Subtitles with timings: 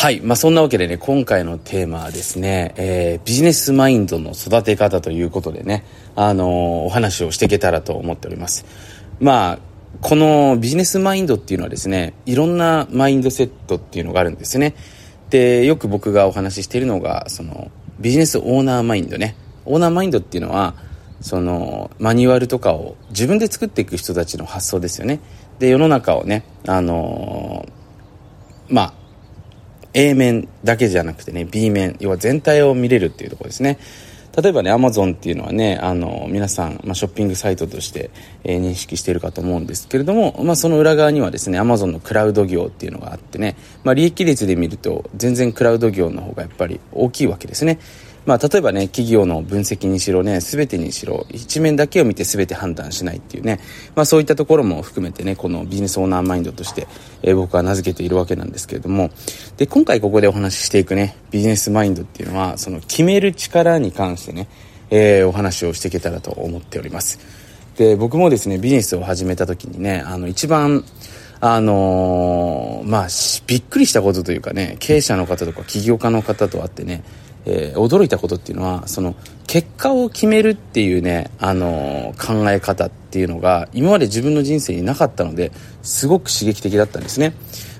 [0.00, 0.20] はい。
[0.20, 6.48] まあ、そんなわけでね、今回のテーマはですね、えー、ビジネスマインドの育て方ということでね、あのー、
[6.84, 8.64] お話をしていけたらと思っております。
[9.18, 9.58] まあ、
[10.00, 14.76] このビジネスマインドっていうのはですね、いろんなマインドセットっていうのがあるんですね。
[15.30, 17.68] で、よく僕がお話ししているのが、その、
[17.98, 19.34] ビジネスオーナーマインドね。
[19.64, 20.76] オーナーマインドっていうのは、
[21.20, 25.18] その、マニュアルとかを自分で作っていく人たちの発想ですよね。
[25.58, 28.97] で、世の中をね、あのー、まあ、
[29.98, 33.78] A 面だけじゃなくてね B 面要は全体を見れるっていうところですね。
[34.40, 38.10] 例えばねアマゾンっていうのはねあの皆さん、まあ、ショッピングサイトとして、
[38.44, 47.80] えー、認識しているかと思うんですけれども、まあ、その裏側にはですねアマゾンのクラウド業っていうのがあってね、まあ、利益率で見ると全然クラウド業の方がやっぱり大きいわけですね。
[48.28, 53.58] まあ、例えばね、企業の分析にしろね、すべてにしろ、一面だけを見て全て判断しないっていうね、
[53.94, 56.88] まあ、そういったところも含めてね、このビジネスオーナーマインドとして、
[57.22, 59.08] えー、僕は名付けているわけなんですけれども、
[59.56, 64.46] で、今回ここでお話ししていくね、ビジネスマインドっていうのは、その決める力に関してね、
[64.90, 67.20] えー、お話をしていけたらと思っております。
[67.78, 70.84] で、僕もですね、ビジネスを始めた時にね、あの、一番、
[71.40, 73.08] あのー、まあ、
[73.46, 77.02] びっくりしたことというかね、経営者の方とか起業家の方と会ってね、
[77.50, 79.14] えー、驚いたことっていうのはその
[79.46, 85.50] 結果を決めるっていうね、あのー、考え方っていうのが今まで自分の人生になかったので
[85.82, 87.32] すごく刺激的だったんですね、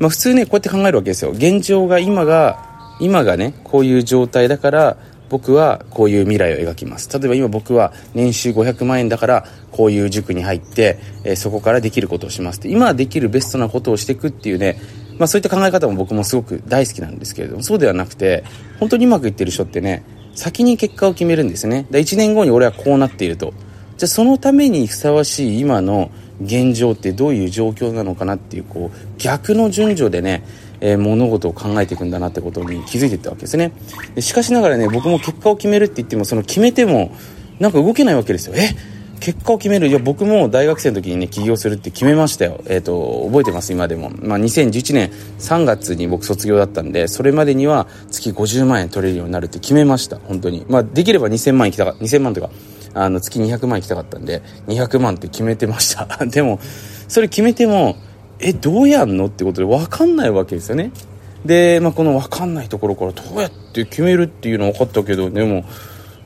[0.00, 1.30] まあ、普通ねこうやって考えるわけですよ。
[1.30, 4.96] 現状が今が今がねこういう状態だから
[5.28, 7.08] 僕はこういう未来を描きます。
[7.18, 12.68] 例えば今僕は年収500万円だからこういう塾に入って、えー、そこからできることをしますって。
[12.68, 14.78] 今できるベストなことをしていくっていうね
[15.18, 18.44] まあ、そういった考え方も僕もすごく大好きなんですけれどもそうではなくて
[18.80, 21.86] 本当にうまくいってる人ってね先に結果を決めるんですね。
[21.90, 23.52] で1年後に俺はこうなっていると。
[23.98, 26.10] じゃあそのためにふさわしい今の
[26.42, 30.42] 現状ってどういう状況なのかなっていうこう逆の順序でね、
[30.80, 33.72] えー、物事を考えていくんだなってことに気づいていったわけですね。
[34.14, 37.14] でしかしながらね僕も結果を決めるって言ってもその決めても
[37.60, 38.54] なんか動けないわけですよ。
[38.56, 38.70] え
[39.22, 39.86] 結果を決める。
[39.86, 42.60] いや僕も大学生の時にね起業するって決めましたよ。
[42.66, 43.72] えっ、ー、と覚えてます？
[43.72, 50.18] 今でも、まあ、2011年3月に僕卒業だったんでそれまでには月50万円取れるようになるって決めました。
[50.18, 50.66] 本当に。
[50.68, 52.50] まあできれば2000万円きたか2000万とか
[52.94, 56.06] あの月200万円きたかったんで200万って決めてました。
[56.26, 56.58] でも
[57.06, 57.94] それ決めても
[58.40, 60.90] えどうやんのってことで分かんないわけですよね。
[61.44, 65.64] で、まあ、この分かんないところからどうやって決めるっていうの分かったけどでも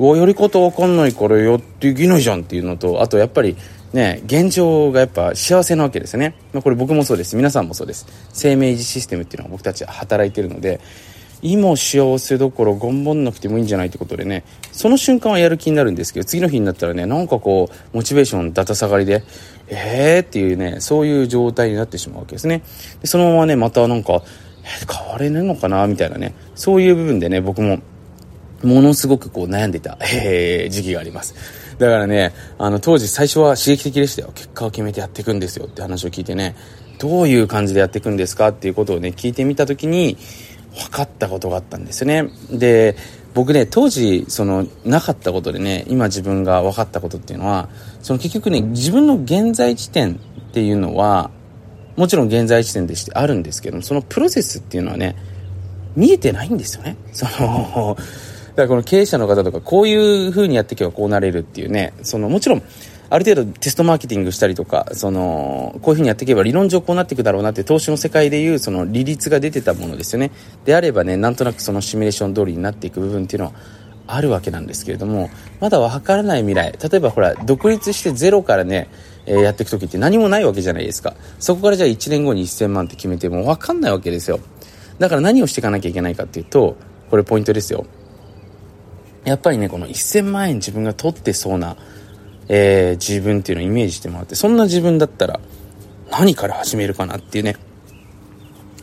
[0.00, 3.54] うわやり方わかんないからやっていけないじゃんっていうのとあとやっぱり
[3.92, 7.36] ね現状がやっぱ幸せなわけですよね、まあ、これ僕もそうです。
[7.36, 8.06] 皆さんもそうです。
[8.32, 10.80] 生命維持システムっていうのは僕たちは働いてるので
[11.42, 19.22] 今幸せどころ頑張んなくてもいいんじゃないってことでねその瞬間はやる気になるんですけど次の日になったらねなんかこうモチベーションだた下がりで
[19.68, 22.62] えーっていうねそういう状態になってしまうわけですね。
[23.02, 24.22] でそのままねまたなんか、
[24.88, 27.80] 変われねえのかなみたいなねそういう部分でね僕も
[28.62, 31.34] ものすごくこう悩んでた、 えー、時期があります。
[31.78, 34.32] だからね、あの当時最初は刺激的でしたよ。
[34.34, 36.54] 結果を決めてやっていくんですよって話を聞いてね、
[36.98, 40.18] どういう感じでやっていくんですかっていうことをね、聞いてみた時に、
[40.74, 42.30] 分かったことがあったんですね。
[42.50, 42.96] で、
[43.34, 47.68] 僕ね、当時、その、なかったことでね、今自分が分かったことっていうのは、
[48.02, 50.16] その結局ね、自分の現在地点っ
[50.52, 51.30] ていうのは、
[51.96, 55.16] もちろん現在地点でしてあるんですけども、そのプロセスっていうのはね、
[55.96, 56.96] 見えてないんですよね。
[57.12, 57.96] その、
[58.60, 61.92] からこの経営者の方とかこういう風にやっていけばこうなれるっていうね。
[62.02, 62.62] そのもちろん
[63.08, 70.30] ある程度テストマーケティングしたりとかそのこういう風にやっていけば理論上こうなっていくだろうなって投資の世界でいうその利率が出てたものですよね。
[70.64, 73.52] であればねなんとなくそのシミュレーション通りになっていく部分っていうのは
[74.06, 76.72] あるわけなんですけれどもまだ分からない未来。
[76.72, 78.88] 例えばほら独立してゼロからね
[79.26, 81.14] えー、やっていく時って何もないわけじゃないですか。
[81.38, 84.40] そこからじゃあ1年後に1000万って決めても分かんないわけですよ。
[84.98, 86.76] だから何をしていかなきゃいけないかっていうと
[87.10, 87.86] これポイントですよ。
[89.24, 91.76] やっぱりねこの1000万円自分が取ってそうな、
[92.48, 95.40] えー、自分っていうのをイメージしてもらってそんな自分だったら
[96.10, 97.56] 何から始めるかなっていうね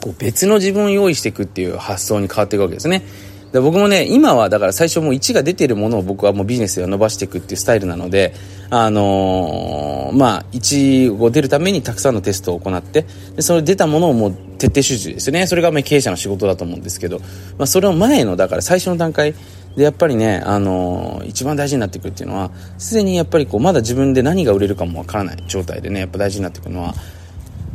[0.00, 3.02] こう別の自分を用意していくっていう発想に変わっていくわけですね。
[3.52, 8.34] で僕もね今はだから最初もう1が出てるものを僕はもうビジネスでは伸ばしていくっていうスタイルなので
[8.70, 15.46] あのー、まあ1を出るためにたくさんのテストを行ってでそれ出たものをもう徹底集中ですよね。
[15.46, 17.18] それがま経営者の仕事だと思うんですけど、
[17.58, 19.34] まあ、それの前のだから最初の段階
[19.76, 26.94] でやっぱりね、あのー、一番大事になってくるっていうのはすでにやっぱりこうまだ自分で何が売れるかもわからない状態でねやっぱ大事になってくるのは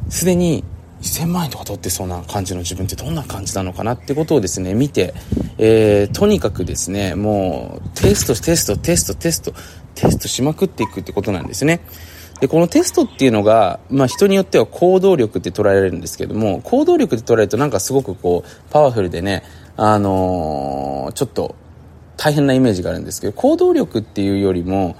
[0.10, 0.64] すでに
[1.08, 5.14] 1000万円とか取ってそうな感じの自分ってどんな感じなのかなってことをですね見て、
[5.58, 9.54] えー、とにかくですねもうテストテストテストテスト
[9.94, 11.82] テストしまくっていくってことなんですね
[12.40, 19.44] で、このテストっていうのが、まあ人によっては行動力って捉えられるんですけども、行動力って捉えるとなんかすごくこう、パワフルでね、
[19.78, 21.56] あのー、ちょっと
[22.18, 24.98] 大変なイメージがあるんですけど、行動力っていうよりも、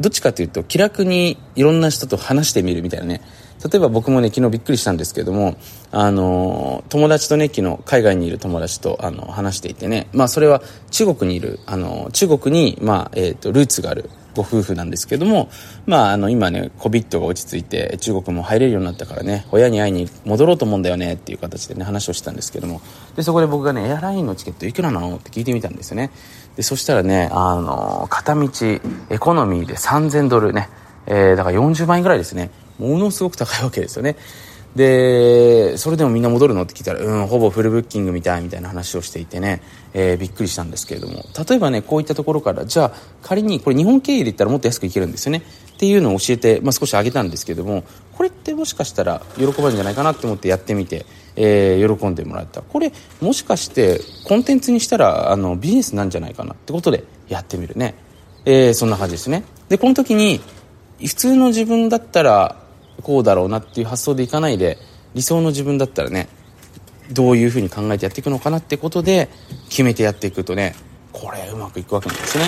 [0.00, 3.20] どっちかというと気楽にいろんな人と話してみるみたいなね。
[3.64, 5.56] 例えば僕もね、昨日びっくりしたんですけども、
[5.90, 15.50] あの、友達とね、昨日海外にいる友達とあの話していてね、まあそれは中国にいる、あの、中国に、まあ、えっ、ー、と、ルーツがあるご夫婦なんですけども、
[15.86, 22.80] まあ、あの、今ね、COVID が落ち着いて、中国も入れるようになったからね、親に会いに戻ろうと思うんだよね、っていう形でね、話をしたんですけども、
[23.16, 26.10] で、そこで僕がね、エアラインのチケットいくらなのって聞いてみたんですよね。
[26.56, 28.48] で、そしたらね、あの、片道、
[29.10, 30.68] エコノミーで3000ドルね、
[31.06, 32.50] えー、だから40万円ぐらいですね。
[32.80, 34.16] ものすごく高いわけですよね。
[34.74, 36.62] で、それでもみんな戻るの？
[36.62, 39.62] って聞いたら、うん、ほぼフルブッキングみたいみたいな話をしていてね、
[39.94, 42.92] えー、びっくりしたんですけれども、例えばね、こういったところから、じゃあ
[43.22, 45.42] 仮にこれ日本経由で言ったらもっと安くいけるんですよね。
[45.74, 47.84] っていうのを教えて、まあ、少し上げたんですけども、
[48.16, 52.62] これってもしかしたら喜ばれるんじゃないかなと思ってやってみて、えー、喜んでもらった。
[52.62, 57.94] これ、もしかしてコンテンツにしたら、あの、ビジネスなんじゃないかなってことでやってみるね。
[58.44, 59.42] えー、そんな感じですね。
[59.68, 60.40] で、この時に、
[61.04, 62.59] 普通の自分だったら、
[63.00, 64.78] こうだろうなっていう発想でいかないで
[65.14, 66.28] 理想の自分だったらね
[67.12, 69.28] どういうふうに考えてやっていくのかなってことで
[69.68, 70.74] 決めてやっていくとね
[71.12, 72.44] これうまくいくわけなんですね。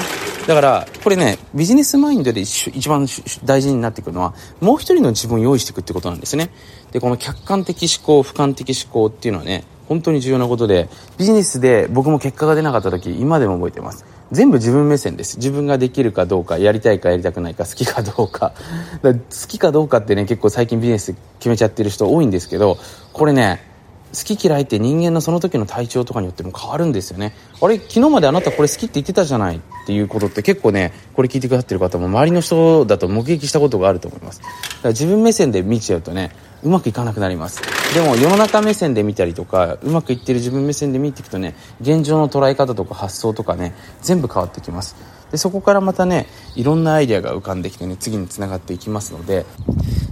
[0.46, 3.06] だからこれねビジネスマインドで一番
[3.44, 6.50] 大事になってくるのはもう一人の自分を用意していくってことなんですね。
[6.92, 10.88] でこの客観的思考俯瞰的思考っていうのはね本当に重要なことで
[11.18, 14.04] ビジネスで僕も結果が出なかった時今でも覚えてます。
[14.32, 15.36] 全部自分目線です。
[15.36, 18.52] 自分ができるかどうかやりたいかやりたくないか好きかどうか。
[19.02, 19.12] 好
[19.46, 22.78] きかどうかってね結構最近ビジネス決めちゃってる人多いんですけど
[23.12, 23.71] これね
[24.12, 27.34] 好き嫌いって人間のその時の体調とかによっても変わるんですよね。
[27.60, 34.40] あれ昨日まであなたこれ好きって言ってたじゃないっていうことって結構ねこれ聞いてくださってる方も周りの人だと目撃したことがあると思います。
[34.40, 34.52] だか
[34.84, 36.30] ら自分目線で見ちゃうとね
[36.62, 37.62] うまくいかなくなります。
[37.94, 44.94] でも世の中目線で見たりとかうまくいってる自分目線で見ていくとね現状の捉え方とか発想とかね全部変わってきます。
[45.30, 49.46] でそこからまたねいろんなアイデアが浮かんできてね次につながっていきますので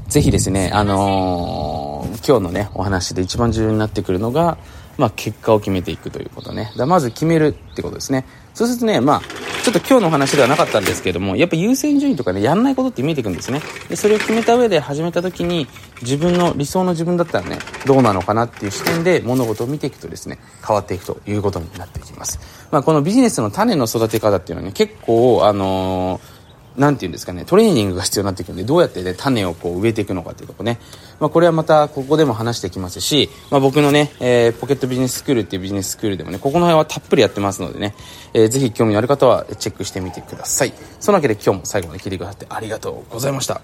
[0.09, 4.59] ぜひですねあのー、今日のねお話で一番重要になってくるのが
[5.01, 6.73] まあ、結果を決めていくということね。
[6.77, 8.27] だまず決めるってことですね。
[8.53, 9.21] そうするとね、まあ、
[9.63, 13.63] ちょっと今日のお話ではなかったんですけども、やっぱ優先順位とかね、やんないことって見えていくんですね。
[13.89, 15.67] で、それを決めた上で始めた時に、
[16.03, 22.39] 自分の理想の自分だったらね、どうなのかなっていう視点で物事を見ていくとですね、変わっていくということになっていきます。
[22.71, 26.40] まあ、このビジネスの種の育て方っていうのはね、結構、あのー
[26.81, 30.79] 何て言うんですかね、トレーニングが必要になってくるんで、どうやってね、種をこう植えていくのかっていうとこね。
[31.21, 37.95] まあ、これはまた、ここでも話してきますし、まあ、僕のね、えー、ポケットビジネススクールっていうビジネススクールでもね、ここの辺はたっぷりやってますのでね、
[38.33, 40.73] えー、ぜひ興味のある方はチェックしてみてください。
[41.01, 43.61] そのわけで今日も最後まで聞いてくださってありがとうございました。